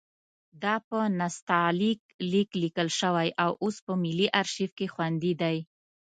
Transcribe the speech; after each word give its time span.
دا 0.63 0.75
په 0.87 0.99
نستعلیق 1.19 1.99
لیک 2.31 2.49
لیکل 2.63 2.87
شوی 2.99 3.29
اوس 3.63 3.75
په 3.85 3.93
ملي 4.03 4.27
ارشیف 4.41 4.71
کې 4.77 4.87
خوندي 4.93 5.33
دی. 5.41 5.57